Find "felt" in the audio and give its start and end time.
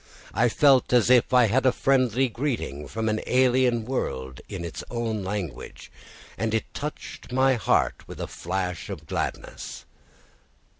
0.49-0.93